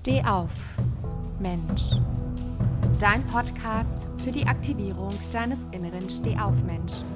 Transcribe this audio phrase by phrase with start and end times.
[0.00, 0.52] Steh auf,
[1.40, 1.90] Mensch.
[3.00, 7.08] Dein Podcast für die Aktivierung deines inneren Stehauf-Menschen.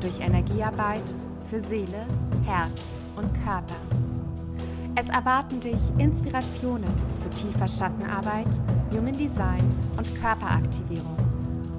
[0.00, 1.02] Durch Energiearbeit
[1.48, 2.06] für Seele,
[2.44, 2.82] Herz
[3.16, 3.74] und Körper.
[4.96, 8.60] Es erwarten dich Inspirationen zu tiefer Schattenarbeit,
[8.92, 11.16] Human Design und Körperaktivierung.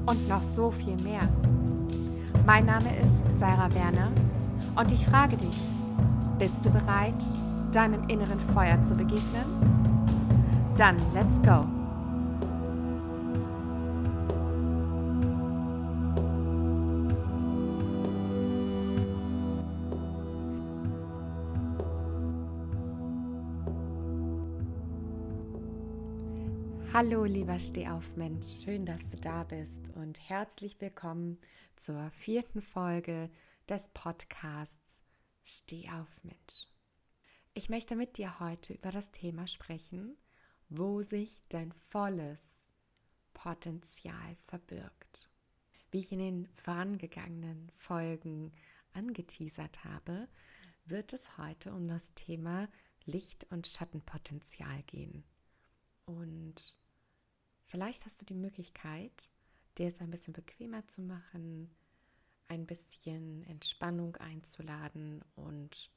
[0.08, 1.30] Und noch so viel mehr.
[2.48, 4.12] Mein Name ist Sarah Werner
[4.76, 5.60] und ich frage dich,
[6.39, 7.23] bist du bereit,
[7.71, 9.81] deinem inneren Feuer zu begegnen?
[10.82, 11.68] Dann, let's go!
[26.92, 31.38] Hallo, lieber Stehaufmensch, schön, dass du da bist und herzlich willkommen
[31.76, 33.30] zur vierten Folge
[33.70, 35.04] des Podcasts
[35.44, 36.72] Stehaufmensch.
[37.54, 40.18] Ich möchte mit dir heute über das Thema sprechen,
[40.72, 42.72] wo sich dein volles
[43.33, 45.30] Potenzial verbirgt.
[45.91, 48.53] Wie ich in den vorangegangenen Folgen
[48.94, 50.30] angeteasert habe,
[50.86, 52.69] wird es heute um das Thema
[53.03, 55.25] Licht- und Schattenpotenzial gehen.
[56.05, 56.80] Und
[57.66, 59.30] vielleicht hast du die Möglichkeit,
[59.77, 61.69] dir es ein bisschen bequemer zu machen,
[62.47, 65.92] ein bisschen Entspannung einzuladen und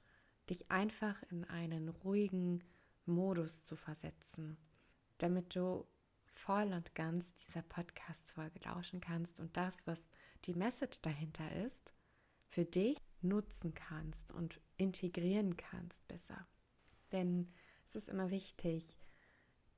[0.50, 2.64] dich einfach in einen ruhigen
[3.06, 4.56] Modus zu versetzen,
[5.18, 5.86] damit du
[6.26, 10.08] voll und ganz dieser Podcast-Folge lauschen kannst und das, was
[10.44, 11.94] die Message dahinter ist,
[12.48, 16.46] für dich nutzen kannst und integrieren kannst besser.
[17.12, 17.52] Denn
[17.86, 18.98] es ist immer wichtig,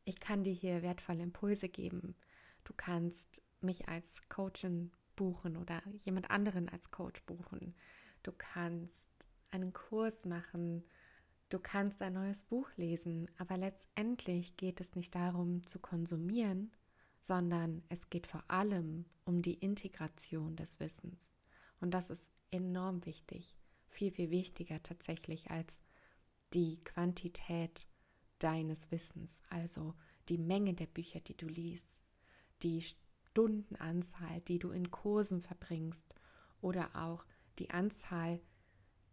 [0.04, 2.16] ich kann dir hier wertvolle Impulse geben.
[2.64, 7.74] Du kannst mich als Coachin buchen oder jemand anderen als Coach buchen.
[8.22, 9.08] Du kannst
[9.50, 10.84] einen Kurs machen,
[11.48, 16.72] Du kannst ein neues Buch lesen, aber letztendlich geht es nicht darum zu konsumieren,
[17.20, 21.32] sondern es geht vor allem um die Integration des Wissens.
[21.80, 23.56] Und das ist enorm wichtig,
[23.86, 25.82] viel, viel wichtiger tatsächlich als
[26.52, 27.88] die Quantität
[28.40, 29.94] deines Wissens, also
[30.28, 32.02] die Menge der Bücher, die du liest,
[32.62, 36.06] die Stundenanzahl, die du in Kursen verbringst
[36.60, 37.24] oder auch
[37.58, 38.40] die Anzahl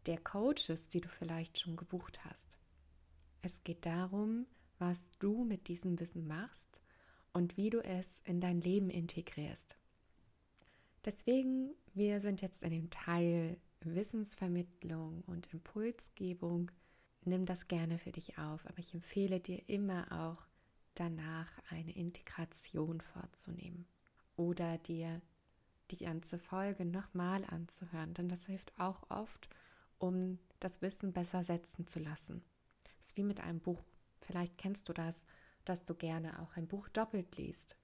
[0.06, 2.58] der Coaches, die du vielleicht schon gebucht hast.
[3.42, 4.46] Es geht darum,
[4.80, 6.82] was du mit diesem Wissen machst
[7.34, 9.78] und wie du es in dein Leben integrierst.
[11.06, 16.72] Deswegen, wir sind jetzt in dem Teil Wissensvermittlung und Impulsgebung.
[17.26, 20.48] Nimm das gerne für dich auf, aber ich empfehle dir immer auch
[20.96, 23.88] danach eine Integration vorzunehmen
[24.36, 25.22] oder dir
[25.92, 29.50] die ganze Folge nochmal anzuhören, denn das hilft auch oft,
[30.00, 32.44] um das Wissen besser setzen zu lassen.
[32.84, 33.84] Das ist wie mit einem Buch.
[34.20, 35.26] Vielleicht kennst du das,
[35.66, 37.76] dass du gerne auch ein Buch doppelt liest.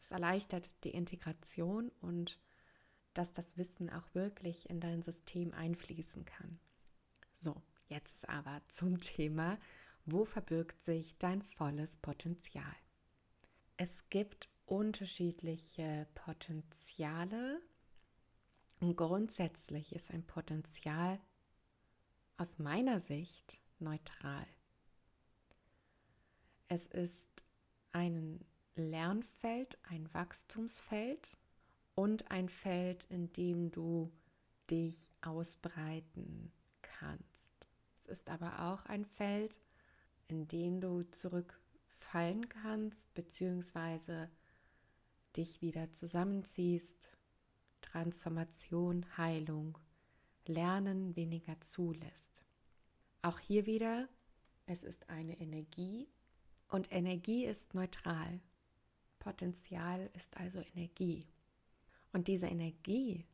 [0.00, 2.40] Es erleichtert die Integration und
[3.14, 6.58] dass das Wissen auch wirklich in dein System einfließen kann.
[7.34, 9.58] So, jetzt aber zum Thema,
[10.06, 12.74] wo verbirgt sich dein volles Potenzial?
[13.76, 17.60] Es gibt unterschiedliche Potenziale
[18.80, 21.20] und grundsätzlich ist ein Potenzial
[22.36, 24.46] aus meiner Sicht neutral.
[26.68, 27.44] Es ist
[27.92, 28.44] ein
[28.76, 31.36] Lernfeld, ein Wachstumsfeld
[31.94, 34.10] und ein Feld, in dem du
[34.70, 37.52] dich ausbreiten kannst.
[37.98, 39.60] Es ist aber auch ein Feld,
[40.28, 44.30] in dem du zurückfallen kannst, beziehungsweise
[45.36, 47.10] dich wieder zusammenziehst,
[47.90, 49.76] Transformation, Heilung
[50.46, 52.44] Lernen weniger zulässt.
[53.22, 54.08] Auch hier wieder,
[54.66, 56.08] es ist eine Energie
[56.68, 58.40] und Energie ist neutral.
[59.18, 61.28] Potenzial ist also Energie.
[62.12, 63.26] Und diese Energie,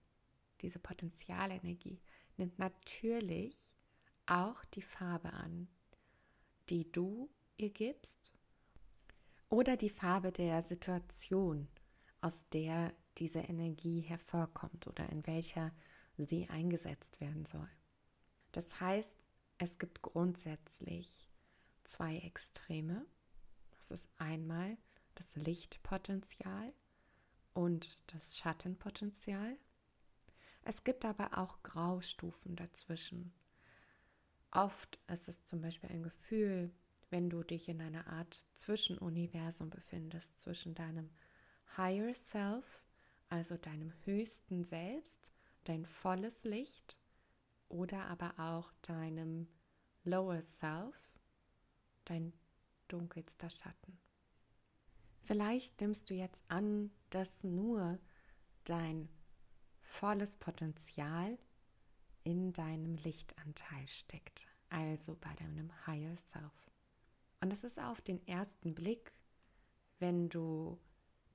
[0.60, 2.00] diese Potenzialenergie,
[2.36, 3.76] nimmt natürlich
[4.26, 5.68] auch die Farbe an,
[6.70, 8.32] die du ihr gibst
[9.48, 11.68] oder die Farbe der Situation,
[12.20, 15.72] aus der diese Energie hervorkommt oder in welcher
[16.16, 17.68] sie eingesetzt werden soll.
[18.52, 19.28] Das heißt,
[19.58, 21.28] es gibt grundsätzlich
[21.84, 23.06] zwei Extreme.
[23.72, 24.76] Das ist einmal
[25.14, 26.72] das Lichtpotenzial
[27.54, 29.56] und das Schattenpotenzial.
[30.62, 33.32] Es gibt aber auch Graustufen dazwischen.
[34.50, 36.74] Oft ist es zum Beispiel ein Gefühl,
[37.10, 41.10] wenn du dich in einer Art Zwischenuniversum befindest, zwischen deinem
[41.76, 42.85] Higher Self,
[43.28, 45.32] also deinem höchsten Selbst,
[45.64, 46.98] dein volles Licht
[47.68, 49.48] oder aber auch deinem
[50.04, 51.10] Lower Self,
[52.04, 52.32] dein
[52.88, 53.98] dunkelster Schatten.
[55.22, 57.98] Vielleicht nimmst du jetzt an, dass nur
[58.62, 59.08] dein
[59.82, 61.38] volles Potenzial
[62.22, 66.70] in deinem Lichtanteil steckt, also bei deinem Higher Self.
[67.40, 69.12] Und es ist auf den ersten Blick,
[69.98, 70.78] wenn du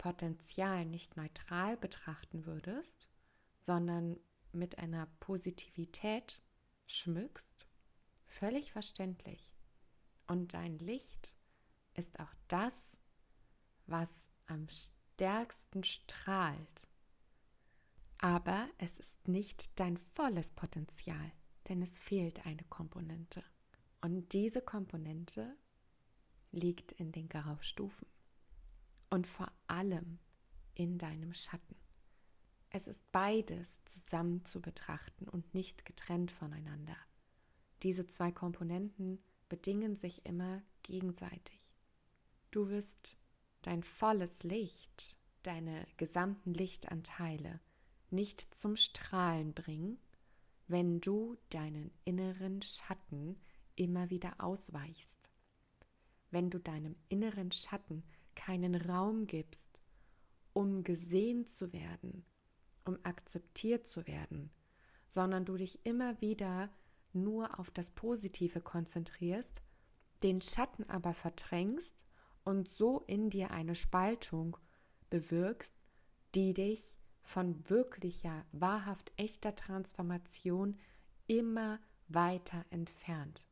[0.01, 3.07] Potenzial nicht neutral betrachten würdest,
[3.59, 4.19] sondern
[4.51, 6.41] mit einer Positivität
[6.87, 7.67] schmückst,
[8.25, 9.53] völlig verständlich.
[10.25, 11.35] Und dein Licht
[11.93, 12.97] ist auch das,
[13.85, 16.87] was am stärksten strahlt.
[18.17, 21.31] Aber es ist nicht dein volles Potenzial,
[21.69, 23.43] denn es fehlt eine Komponente.
[24.01, 25.55] Und diese Komponente
[26.51, 28.07] liegt in den Graustufen
[29.11, 30.17] und vor allem
[30.73, 31.75] in deinem Schatten.
[32.71, 36.95] Es ist beides zusammen zu betrachten und nicht getrennt voneinander.
[37.83, 41.75] Diese zwei Komponenten bedingen sich immer gegenseitig.
[42.49, 43.17] Du wirst
[43.61, 47.59] dein volles Licht, deine gesamten Lichtanteile
[48.09, 49.99] nicht zum Strahlen bringen,
[50.67, 53.37] wenn du deinen inneren Schatten
[53.75, 55.29] immer wieder ausweichst.
[56.29, 58.03] Wenn du deinem inneren Schatten
[58.35, 59.81] keinen Raum gibst,
[60.53, 62.25] um gesehen zu werden,
[62.85, 64.51] um akzeptiert zu werden,
[65.07, 66.69] sondern du dich immer wieder
[67.13, 69.61] nur auf das Positive konzentrierst,
[70.23, 72.05] den Schatten aber verdrängst
[72.43, 74.57] und so in dir eine Spaltung
[75.09, 75.75] bewirkst,
[76.35, 80.79] die dich von wirklicher, wahrhaft echter Transformation
[81.27, 83.45] immer weiter entfernt.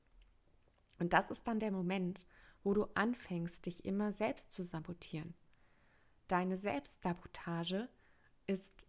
[0.98, 2.26] Und das ist dann der Moment,
[2.70, 5.34] wo du anfängst, dich immer selbst zu sabotieren.
[6.28, 7.90] Deine Selbstsabotage
[8.46, 8.86] ist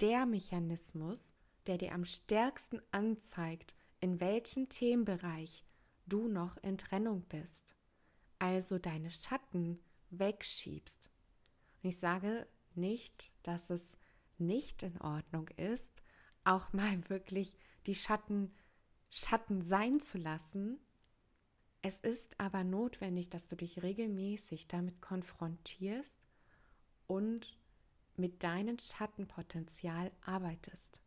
[0.00, 1.32] der Mechanismus,
[1.68, 5.64] der dir am stärksten anzeigt, in welchem Themenbereich
[6.06, 7.76] du noch in Trennung bist,
[8.40, 9.78] also deine Schatten
[10.10, 11.08] wegschiebst.
[11.84, 13.98] Und ich sage nicht, dass es
[14.36, 16.02] nicht in Ordnung ist,
[16.42, 17.56] auch mal wirklich
[17.86, 18.52] die Schatten
[19.10, 20.80] Schatten sein zu lassen.
[21.86, 26.18] Es ist aber notwendig, dass du dich regelmäßig damit konfrontierst
[27.06, 27.56] und
[28.16, 31.00] mit deinem Schattenpotenzial arbeitest.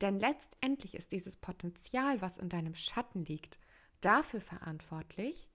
[0.00, 3.58] Denn letztendlich ist dieses Potenzial, was in deinem Schatten liegt,
[4.00, 5.50] dafür verantwortlich,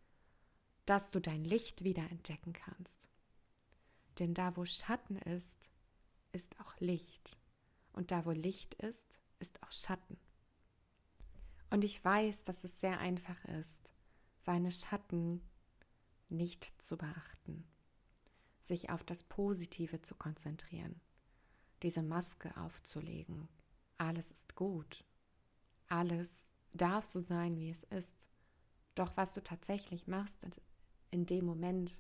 [0.86, 3.08] dass du dein Licht wieder entdecken kannst.
[4.20, 5.72] Denn da, wo Schatten ist,
[6.34, 7.36] ist auch Licht.
[7.94, 10.20] Und da, wo Licht ist, ist auch Schatten.
[11.72, 13.92] Und ich weiß, dass es sehr einfach ist,
[14.48, 15.42] seine Schatten
[16.30, 17.68] nicht zu beachten
[18.68, 21.00] sich auf das Positive zu konzentrieren,
[21.84, 23.48] diese Maske aufzulegen.
[23.98, 25.06] Alles ist gut.
[25.88, 28.28] Alles darf so sein, wie es ist.
[28.94, 30.46] Doch was du tatsächlich machst
[31.12, 31.98] in dem Moment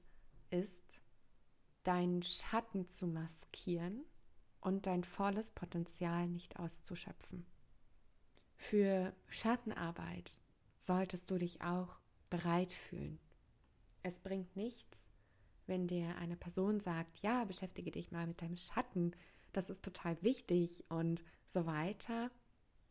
[0.50, 1.02] ist,
[1.84, 4.04] deinen Schatten zu maskieren
[4.60, 7.46] und dein volles Potenzial nicht auszuschöpfen.
[8.58, 10.42] Für Schattenarbeit
[10.78, 13.20] solltest du dich auch bereit fühlen.
[14.04, 15.08] Es bringt nichts,
[15.66, 19.12] wenn dir eine Person sagt, ja, beschäftige dich mal mit deinem Schatten,
[19.54, 22.31] das ist total wichtig und so weiter.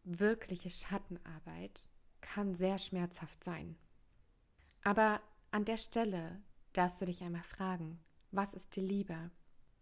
[0.05, 1.88] Wirkliche Schattenarbeit
[2.21, 3.76] kann sehr schmerzhaft sein.
[4.83, 7.99] Aber an der Stelle darfst du dich einmal fragen,
[8.31, 9.31] was ist dir lieber?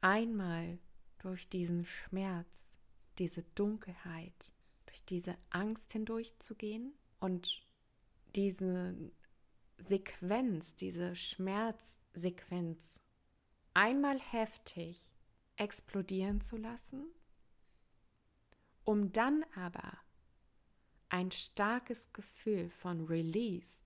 [0.01, 0.79] Einmal
[1.19, 2.73] durch diesen Schmerz,
[3.19, 4.53] diese Dunkelheit,
[4.87, 7.67] durch diese Angst hindurchzugehen und
[8.37, 8.95] diese
[9.79, 13.01] Sequenz, diese Schmerzsequenz
[13.75, 15.13] einmal heftig
[15.57, 17.05] explodieren zu lassen,
[18.85, 19.99] um dann aber
[21.09, 23.83] ein starkes Gefühl von Release,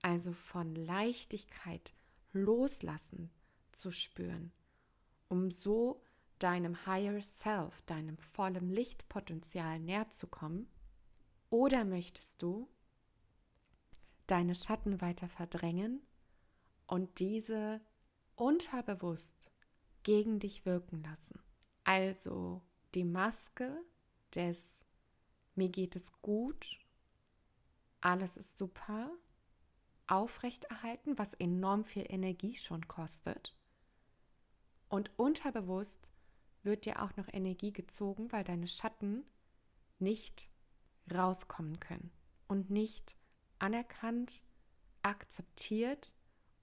[0.00, 1.92] also von Leichtigkeit,
[2.32, 3.30] Loslassen
[3.72, 4.52] zu spüren,
[5.28, 6.02] um so
[6.38, 10.68] deinem Higher Self, deinem vollen Lichtpotenzial näher zu kommen?
[11.50, 12.68] Oder möchtest du
[14.26, 16.00] deine Schatten weiter verdrängen
[16.86, 17.80] und diese
[18.34, 19.50] unterbewusst
[20.02, 21.40] gegen dich wirken lassen.
[21.84, 22.62] Also
[22.94, 23.84] die Maske
[24.34, 24.84] des
[25.54, 26.80] mir geht es gut,
[28.00, 29.10] alles ist super,
[30.06, 33.56] aufrechterhalten, was enorm viel Energie schon kostet.
[34.88, 36.12] Und unterbewusst
[36.62, 39.24] wird dir auch noch Energie gezogen, weil deine Schatten
[39.98, 40.48] nicht
[41.12, 42.10] rauskommen können
[42.48, 43.16] und nicht
[43.62, 44.44] anerkannt,
[45.02, 46.14] akzeptiert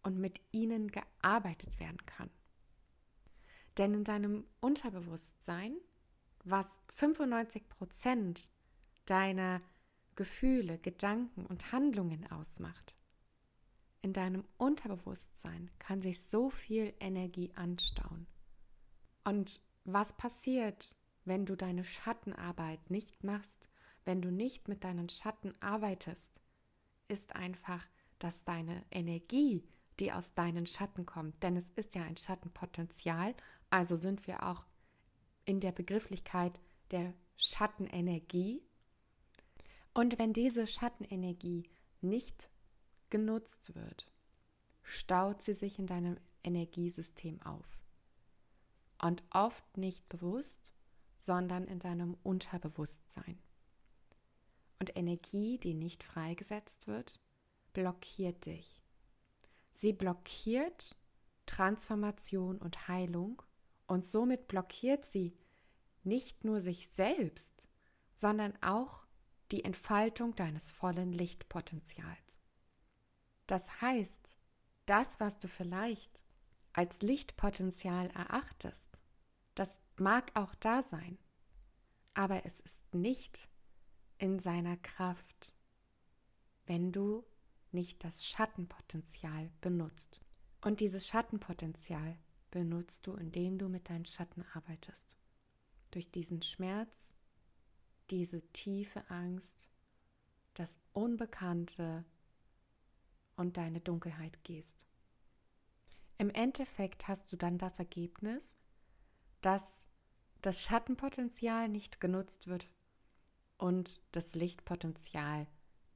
[0.04, 2.30] und mit ihnen gearbeitet werden kann.
[3.78, 5.78] Denn in deinem Unterbewusstsein,
[6.44, 8.52] was 95 Prozent
[9.06, 9.62] deiner
[10.16, 12.96] Gefühle, Gedanken und Handlungen ausmacht,
[14.02, 18.28] in deinem Unterbewusstsein kann sich so viel Energie anstauen.
[19.24, 23.70] Und was passiert, wenn du deine Schattenarbeit nicht machst,
[24.06, 26.42] wenn du nicht mit deinen Schatten arbeitest,
[27.10, 27.86] ist einfach,
[28.20, 29.68] dass deine Energie,
[30.00, 33.36] die aus deinen Schatten kommt, denn es ist ja ein Schattenpotenzial,
[33.70, 34.66] also sind wir auch
[35.46, 36.60] in der Begrifflichkeit
[36.92, 38.62] der Schattenenergie.
[39.94, 41.70] Und wenn diese Schattenenergie
[42.02, 42.50] nicht
[43.10, 44.08] genutzt wird,
[44.84, 47.68] staut sie sich in deinem Energiesystem auf.
[49.02, 50.74] Und oft nicht bewusst,
[51.18, 53.40] sondern in deinem Unterbewusstsein.
[54.80, 57.20] Und Energie, die nicht freigesetzt wird,
[57.74, 58.82] blockiert dich.
[59.74, 60.96] Sie blockiert
[61.46, 63.42] Transformation und Heilung
[63.88, 65.38] und somit blockiert sie
[66.04, 67.68] nicht nur sich selbst,
[68.14, 69.06] sondern auch
[69.52, 72.40] die Entfaltung deines vollen Lichtpotenzials.
[73.48, 74.36] Das heißt,
[74.86, 76.22] das, was du vielleicht
[76.74, 79.02] als Lichtpotenzial erachtest,
[79.56, 81.18] das mag auch da sein,
[82.14, 83.49] aber es ist nicht
[84.20, 85.56] in seiner Kraft,
[86.66, 87.26] wenn du
[87.72, 90.20] nicht das Schattenpotenzial benutzt.
[90.62, 92.18] Und dieses Schattenpotenzial
[92.52, 95.18] benutzt du, indem du mit deinen Schatten arbeitest.
[95.92, 97.14] Durch diesen Schmerz,
[98.10, 99.70] diese tiefe Angst,
[100.54, 102.06] das Unbekannte,
[103.38, 104.86] und deine Dunkelheit gehst.
[106.18, 108.58] Im Endeffekt hast du dann das Ergebnis,
[109.40, 109.86] dass
[110.42, 112.68] das Schattenpotenzial nicht genutzt wird
[113.60, 115.46] und das Lichtpotenzial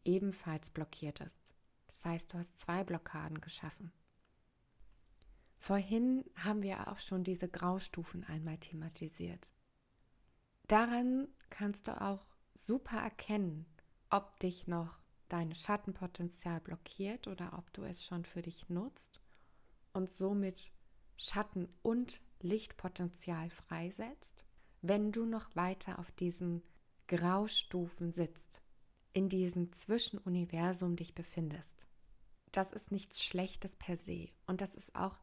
[0.06, 1.56] ebenfalls blockiert ist.
[1.88, 3.92] Das heißt, du hast zwei Blockaden geschaffen.
[5.58, 9.54] Vorhin haben wir auch schon diese Graustufen einmal thematisiert.
[10.68, 13.66] Daran kannst du auch super erkennen,
[14.10, 19.22] ob dich noch dein Schattenpotenzial blockiert oder ob du es schon für dich nutzt
[19.94, 20.74] und somit
[21.18, 24.46] Schatten- und Lichtpotenzial freisetzt,
[24.82, 26.62] wenn du noch weiter auf diesen
[27.08, 28.62] Graustufen sitzt,
[29.14, 31.88] in diesem Zwischenuniversum dich befindest.
[32.52, 35.18] Das ist nichts Schlechtes per se und das ist auch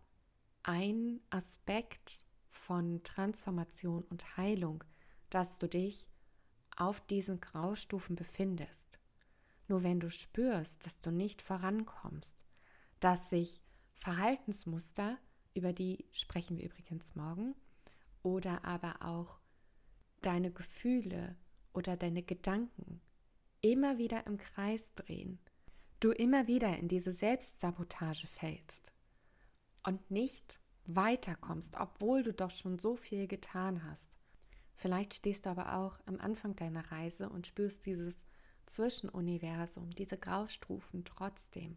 [0.63, 4.85] ein Aspekt von Transformation und Heilung,
[5.31, 6.09] dass du dich
[6.77, 8.99] auf diesen Graustufen befindest.
[9.69, 12.43] Nur wenn du spürst, dass du nicht vorankommst,
[12.99, 13.63] dass sich
[13.95, 15.19] Verhaltensmuster,
[15.55, 17.55] über die sprechen wir übrigens morgen,
[18.23, 19.39] oder aber auch
[20.21, 21.37] deine Gefühle
[21.73, 23.01] oder deine Gedanken
[23.61, 25.39] immer wieder im Kreis drehen,
[26.01, 28.93] du immer wieder in diese Selbstsabotage fällst
[29.87, 34.19] und nicht weiterkommst, obwohl du doch schon so viel getan hast.
[34.75, 38.25] Vielleicht stehst du aber auch am Anfang deiner Reise und spürst dieses
[38.67, 41.77] Zwischenuniversum, diese Graustufen trotzdem,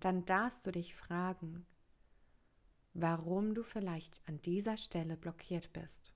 [0.00, 1.64] dann darfst du dich fragen,
[2.92, 6.12] warum du vielleicht an dieser Stelle blockiert bist.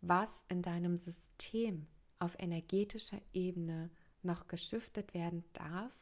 [0.00, 1.86] Was in deinem System
[2.18, 3.90] auf energetischer Ebene
[4.22, 5.92] noch geschiftet werden darf,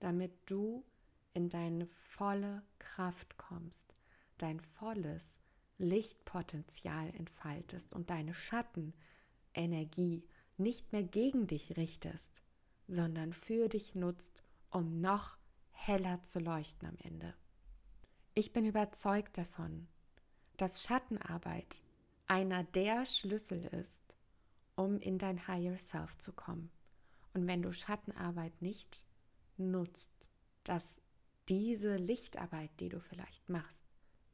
[0.00, 0.84] damit du
[1.32, 3.94] in deine volle Kraft kommst,
[4.38, 5.38] dein volles
[5.78, 10.24] Lichtpotenzial entfaltest und deine Schattenenergie
[10.56, 12.42] nicht mehr gegen dich richtest,
[12.88, 15.36] sondern für dich nutzt, um noch
[15.70, 17.34] heller zu leuchten am Ende.
[18.34, 19.88] Ich bin überzeugt davon,
[20.56, 21.82] dass Schattenarbeit
[22.26, 24.16] einer der Schlüssel ist,
[24.74, 26.70] um in dein Higher Self zu kommen.
[27.34, 29.04] Und wenn du Schattenarbeit nicht
[29.56, 30.30] nutzt,
[30.64, 31.00] dass
[31.48, 33.84] diese Lichtarbeit, die du vielleicht machst,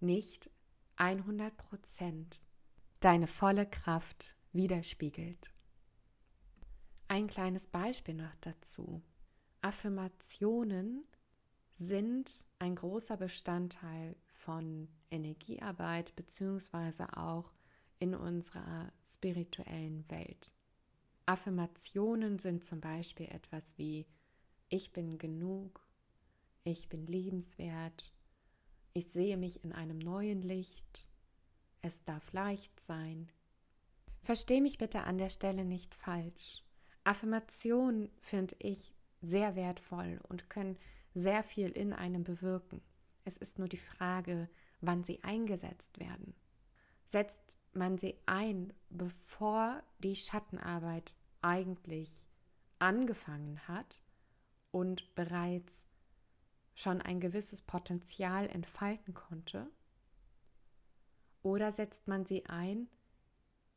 [0.01, 0.51] nicht
[0.97, 2.45] 100%
[3.01, 5.53] deine volle Kraft widerspiegelt.
[7.09, 9.03] Ein kleines Beispiel noch dazu.
[9.61, 11.05] Affirmationen
[11.73, 17.53] sind ein großer Bestandteil von Energiearbeit beziehungsweise auch
[18.03, 20.53] in unserer spirituellen Welt.
[21.25, 24.09] Affirmationen sind zum Beispiel etwas wie
[24.69, 25.87] ich bin genug,
[26.65, 28.13] ich bin liebenswert,
[28.93, 31.07] ich sehe mich in einem neuen Licht,
[31.81, 33.31] es darf leicht sein.
[34.21, 36.65] Versteh mich bitte an der Stelle nicht falsch.
[37.05, 40.77] Affirmationen finde ich sehr wertvoll und können
[41.15, 42.83] sehr viel in einem bewirken.
[43.25, 46.35] Es ist nur die Frage, wann sie eingesetzt werden.
[47.05, 52.29] Setzt man sie ein, bevor die Schattenarbeit eigentlich
[52.79, 54.03] angefangen hat
[54.71, 55.85] und bereits
[56.75, 59.71] schon ein gewisses Potenzial entfalten konnte?
[61.43, 62.89] Oder setzt man sie ein,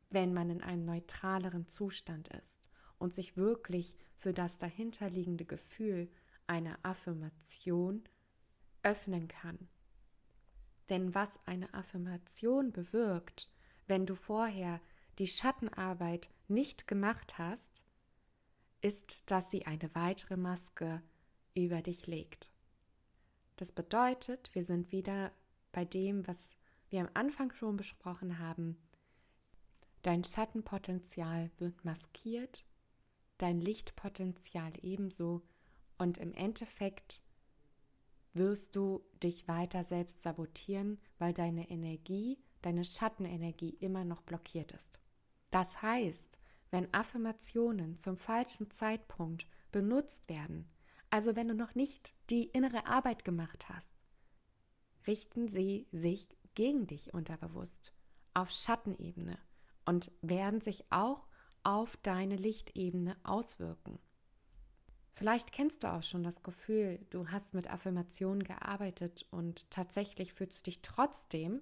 [0.10, 2.70] wenn man in einem neutraleren Zustand ist?
[2.98, 6.10] und sich wirklich für das dahinterliegende Gefühl
[6.48, 8.04] eine Affirmation
[8.84, 9.68] öffnen kann.
[10.90, 13.50] Denn was eine Affirmation bewirkt,
[13.88, 14.82] wenn du vorher
[15.20, 17.84] die Schattenarbeit nicht gemacht hast,
[18.82, 21.02] ist, dass sie eine weitere Maske
[21.56, 22.52] über dich legt.
[23.56, 25.32] Das bedeutet, wir sind wieder
[25.72, 26.56] bei dem, was
[26.90, 28.78] wir am Anfang schon besprochen haben.
[30.02, 32.66] Dein Schattenpotenzial wird maskiert,
[33.38, 35.42] dein Lichtpotenzial ebenso
[35.98, 37.24] und im Endeffekt
[38.34, 45.00] wirst du dich weiter selbst sabotieren, weil deine Energie, deine Schattenenergie immer noch blockiert ist.
[45.52, 46.40] Das heißt,
[46.72, 50.68] wenn Affirmationen zum falschen Zeitpunkt benutzt werden,
[51.12, 53.92] also wenn du noch nicht die innere Arbeit gemacht hast,
[55.06, 57.94] richten sie sich gegen dich unterbewusst
[58.34, 59.38] auf Schattenebene
[59.86, 61.28] und werden sich auch
[61.64, 64.00] auf deine Lichtebene auswirken.
[65.14, 70.60] Vielleicht kennst du auch schon das Gefühl, du hast mit Affirmationen gearbeitet und tatsächlich fühlst
[70.60, 71.62] du dich trotzdem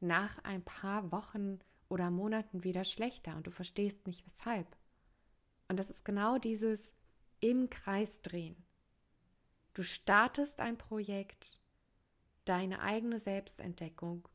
[0.00, 4.76] nach ein paar Wochen oder Monaten wieder schlechter und du verstehst nicht weshalb.
[5.68, 6.94] Und das ist genau dieses
[7.40, 8.56] im Kreis drehen.
[9.74, 11.60] Du startest ein Projekt,
[12.44, 14.28] deine eigene Selbstentdeckung,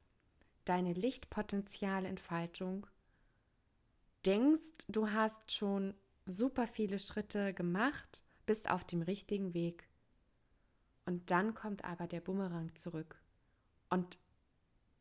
[0.64, 2.88] deine Lichtpotenzialentfaltung,
[4.26, 5.94] denkst, du hast schon
[6.26, 9.88] super viele Schritte gemacht, bist auf dem richtigen Weg.
[11.06, 13.22] Und dann kommt aber der Bumerang zurück.
[13.90, 14.18] Und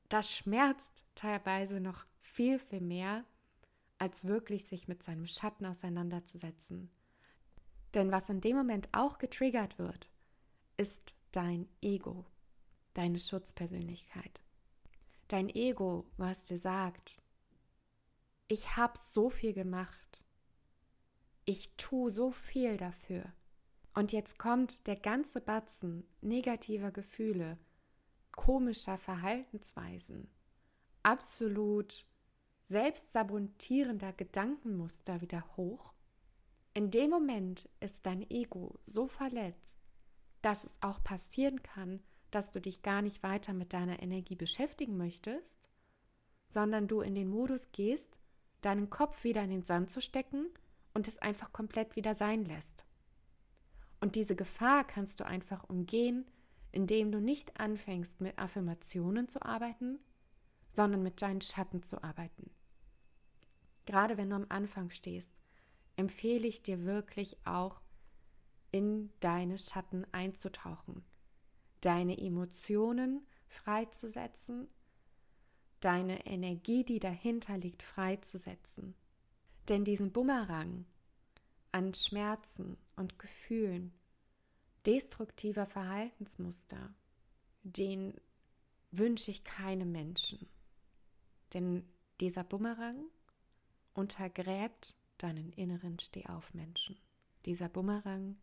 [0.08, 3.24] das schmerzt teilweise noch viel, viel mehr,
[3.98, 6.90] als wirklich sich mit seinem Schatten auseinanderzusetzen.
[7.94, 10.10] Denn was in dem Moment auch getriggert wird,
[10.76, 12.26] ist dein Ego,
[12.94, 14.40] deine Schutzpersönlichkeit.
[15.28, 17.22] Dein Ego, was dir sagt,
[18.48, 20.22] ich habe so viel gemacht,
[21.44, 23.32] ich tue so viel dafür.
[23.94, 27.58] Und jetzt kommt der ganze Batzen negativer Gefühle,
[28.36, 30.28] komischer Verhaltensweisen,
[31.02, 32.06] absolut
[32.62, 35.92] selbstsabotierender Gedankenmuster wieder hoch.
[36.72, 39.78] In dem Moment ist dein Ego so verletzt,
[40.42, 44.96] dass es auch passieren kann, dass du dich gar nicht weiter mit deiner Energie beschäftigen
[44.96, 45.70] möchtest,
[46.48, 48.18] sondern du in den Modus gehst,
[48.60, 50.46] deinen Kopf wieder in den Sand zu stecken
[50.94, 52.84] und es einfach komplett wieder sein lässt.
[54.00, 56.26] Und diese Gefahr kannst du einfach umgehen,
[56.74, 59.98] indem du nicht anfängst mit Affirmationen zu arbeiten,
[60.74, 62.50] sondern mit deinen Schatten zu arbeiten.
[63.86, 65.32] Gerade wenn du am Anfang stehst,
[65.96, 67.80] empfehle ich dir wirklich auch
[68.72, 71.04] in deine Schatten einzutauchen,
[71.80, 74.68] deine Emotionen freizusetzen,
[75.80, 78.96] deine Energie, die dahinter liegt, freizusetzen
[79.68, 80.84] denn diesen Bumerang
[81.72, 83.92] an Schmerzen und Gefühlen,
[84.86, 86.94] destruktiver Verhaltensmuster,
[87.62, 88.14] den
[88.90, 90.48] wünsche ich keinem Menschen.
[91.52, 91.88] Denn
[92.20, 93.04] dieser Bumerang
[93.94, 96.98] untergräbt deinen inneren Stehaufmenschen.
[97.46, 98.36] Dieser Bumerang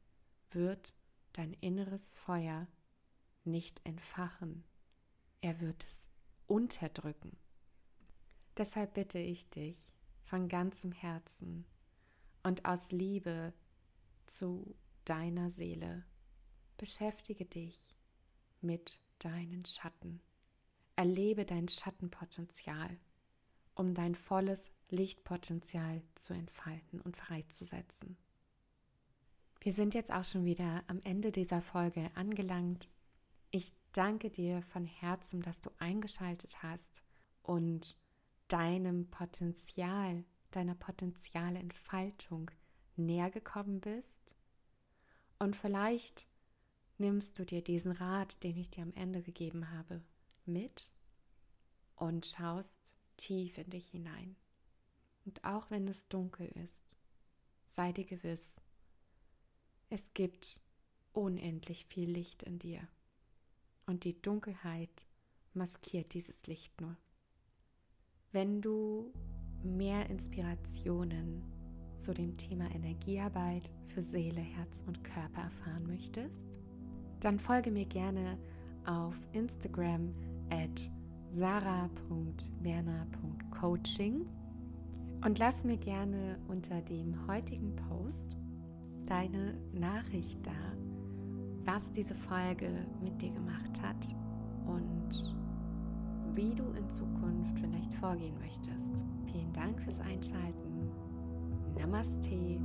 [0.51, 0.93] wird
[1.34, 2.67] dein inneres Feuer
[3.43, 4.63] nicht entfachen.
[5.41, 6.10] Er wird es
[6.47, 7.38] unterdrücken.
[8.58, 11.65] Deshalb bitte ich dich, von ganzem Herzen
[12.43, 13.54] und aus Liebe
[14.25, 16.06] zu deiner Seele.
[16.82, 17.96] Beschäftige dich
[18.60, 20.20] mit deinen Schatten.
[20.96, 23.00] Erlebe dein Schattenpotenzial,
[23.76, 28.17] um dein volles Lichtpotenzial zu entfalten und freizusetzen.
[29.60, 32.89] Wir sind jetzt auch schon wieder am Ende dieser Folge angelangt.
[33.52, 37.04] Ich danke dir von Herzen, dass du eingeschaltet hast
[37.44, 37.96] und
[38.48, 42.50] deinem Potenzial, deiner Potenzialentfaltung
[42.96, 44.36] näher gekommen bist.
[45.38, 46.28] Und vielleicht
[47.02, 50.02] nimmst du dir diesen Rat, den ich dir am Ende gegeben habe,
[50.46, 50.90] mit
[51.96, 54.38] und schaust tief in dich hinein.
[55.26, 56.96] Und auch wenn es dunkel ist,
[57.68, 58.62] sei dir gewiss,
[59.90, 60.62] es gibt
[61.12, 62.88] unendlich viel Licht in dir.
[63.86, 65.06] Und die Dunkelheit
[65.54, 66.96] maskiert dieses Licht nur.
[68.32, 69.14] Wenn du
[69.64, 71.44] mehr Inspirationen
[71.98, 76.61] zu dem Thema Energiearbeit für Seele, Herz und Körper erfahren möchtest,
[77.21, 78.38] dann folge mir gerne
[78.86, 80.13] auf Instagram
[80.49, 80.91] at
[81.29, 84.27] sarah.werner.coaching
[85.23, 88.36] und lass mir gerne unter dem heutigen Post
[89.05, 90.51] deine Nachricht da,
[91.63, 94.07] was diese Folge mit dir gemacht hat
[94.65, 95.36] und
[96.34, 99.03] wie du in Zukunft vielleicht vorgehen möchtest.
[99.31, 100.89] Vielen Dank fürs Einschalten.
[101.77, 102.60] Namaste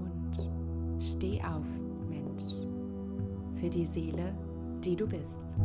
[0.00, 0.36] und
[1.00, 1.66] steh auf,
[2.08, 2.75] Mensch
[3.58, 4.34] für die Seele,
[4.84, 5.56] die du bist.